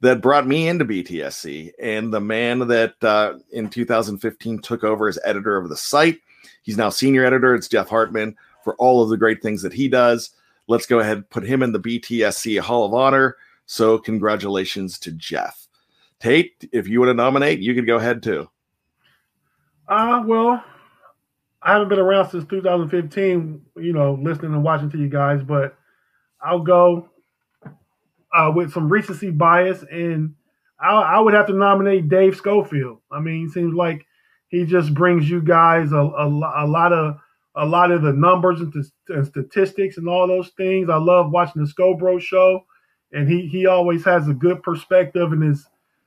[0.00, 5.18] that brought me into BTSC and the man that uh, in 2015 took over as
[5.24, 6.18] editor of the site.
[6.62, 7.54] He's now senior editor.
[7.54, 10.30] It's Jeff Hartman for all of the great things that he does.
[10.68, 13.36] Let's go ahead and put him in the BTSC Hall of Honor.
[13.66, 15.66] So congratulations to Jeff.
[16.20, 18.48] Tate, if you want to nominate, you can go ahead too.
[19.88, 20.62] Uh, well,
[21.62, 25.76] I haven't been around since 2015, you know, listening and watching to you guys, but
[26.40, 27.08] I'll go
[28.32, 30.34] uh, with some recency bias, and
[30.78, 33.00] I, I, would have to nominate Dave Schofield.
[33.10, 34.06] I mean, seems like
[34.50, 37.16] he just brings you guys a, a, a lot of
[37.56, 38.72] a lot of the numbers and,
[39.08, 40.88] and, statistics and all those things.
[40.88, 42.64] I love watching the Scobro show,
[43.12, 45.66] and he he always has a good perspective and is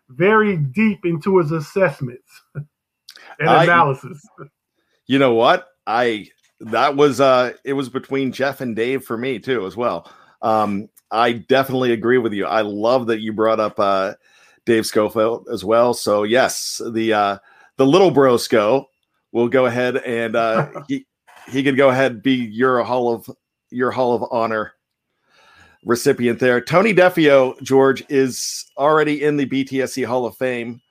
[0.10, 2.42] very deep into his assessments.
[3.40, 4.26] and analysis.
[5.08, 5.68] You know what?
[5.86, 6.28] I
[6.60, 10.10] that was uh it was between Jeff and Dave for me too as well.
[10.42, 12.46] Um I definitely agree with you.
[12.46, 14.14] I love that you brought up uh
[14.66, 15.94] Dave Schofield as well.
[15.94, 17.38] So yes, the uh
[17.78, 18.86] the little brosco
[19.32, 21.06] will go ahead and uh he
[21.52, 23.30] he could go ahead and be your hall of
[23.70, 24.74] your hall of honor
[25.86, 26.62] recipient there.
[26.62, 30.82] Tony Defeo George, is already in the BTSC Hall of Fame,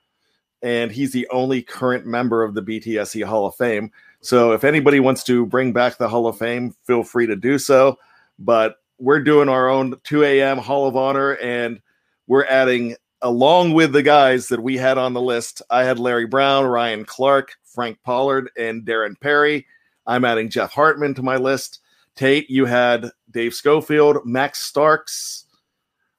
[0.61, 3.91] and he's the only current member of the BTSC Hall of Fame.
[4.21, 7.57] So if anybody wants to bring back the Hall of Fame, feel free to do
[7.57, 7.97] so.
[8.39, 10.57] But we're doing our own 2 a.m.
[10.57, 11.81] Hall of Honor, and
[12.27, 16.27] we're adding, along with the guys that we had on the list, I had Larry
[16.27, 19.65] Brown, Ryan Clark, Frank Pollard, and Darren Perry.
[20.05, 21.79] I'm adding Jeff Hartman to my list.
[22.15, 25.45] Tate, you had Dave Schofield, Max Starks,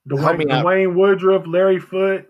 [0.09, 2.27] Dwayne, Dwayne Woodruff, Larry Foote,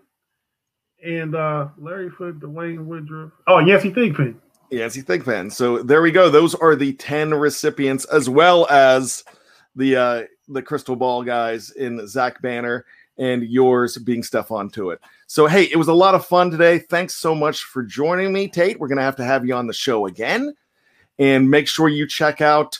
[1.03, 3.31] and uh, Larry Foote, Dwayne Woodruff.
[3.47, 4.35] Oh, Yancey Thigpen.
[4.69, 5.51] Yancey Thigpen.
[5.51, 6.29] So there we go.
[6.29, 9.23] Those are the 10 recipients, as well as
[9.75, 12.85] the uh, the crystal ball guys in Zach Banner
[13.17, 14.97] and yours being Stephon Tuitt.
[15.27, 16.79] So hey, it was a lot of fun today.
[16.79, 18.79] Thanks so much for joining me, Tate.
[18.79, 20.53] We're gonna have to have you on the show again.
[21.17, 22.77] And make sure you check out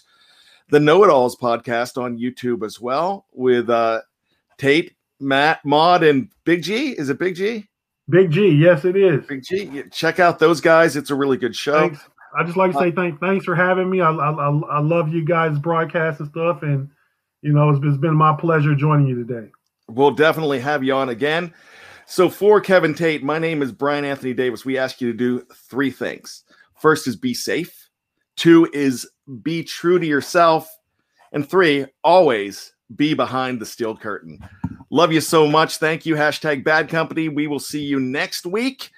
[0.70, 4.02] the Know It Alls podcast on YouTube as well with uh
[4.58, 6.92] Tate, Matt, Maud, and Big G.
[6.92, 7.68] Is it Big G?
[8.10, 9.26] Big G, yes, it is.
[9.26, 10.96] Big G, check out those guys.
[10.96, 11.80] It's a really good show.
[11.80, 12.02] Thanks.
[12.38, 14.02] I just like to say thank, thanks for having me.
[14.02, 16.90] I, I, I love you guys' broadcast and stuff, and
[17.42, 19.50] you know it's, it's been my pleasure joining you today.
[19.88, 21.54] We'll definitely have you on again.
[22.08, 24.66] So for Kevin Tate, my name is Brian Anthony Davis.
[24.66, 26.44] We ask you to do three things.
[26.76, 27.90] First is be safe.
[28.36, 29.10] Two is
[29.42, 30.70] be true to yourself.
[31.32, 34.40] And three, always be behind the steel curtain.
[34.90, 35.78] Love you so much.
[35.78, 36.16] Thank you.
[36.16, 37.28] Hashtag bad company.
[37.30, 38.92] We will see you next week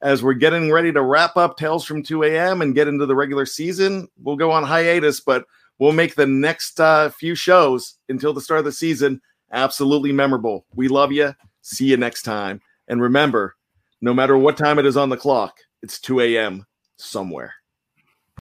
[0.00, 2.62] as we're getting ready to wrap up Tales from 2 a.m.
[2.62, 4.08] and get into the regular season.
[4.22, 5.44] We'll go on hiatus, but
[5.78, 9.20] we'll make the next uh, few shows until the start of the season
[9.52, 10.66] absolutely memorable.
[10.74, 11.34] We love you.
[11.62, 12.60] See you next time.
[12.88, 13.56] And remember,
[14.00, 16.66] no matter what time it is on the clock, it's 2 a.m.
[16.96, 17.54] somewhere.